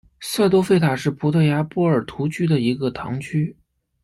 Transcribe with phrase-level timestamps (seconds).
[0.19, 3.55] 塞多费塔是葡萄牙波尔图区的一个堂区。